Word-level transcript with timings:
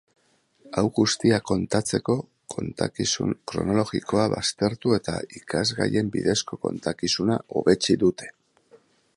Hau 0.79 0.83
guztia 0.99 1.37
kontatzeko, 1.49 2.15
kontakizun 2.55 3.35
kronologikoa 3.51 4.25
baztertu 4.35 4.97
eta 4.99 5.19
ikasgaien 5.41 6.11
bidezko 6.17 6.63
kontakizuna 6.67 7.41
hobetsi 7.61 8.03
dute. 8.07 8.37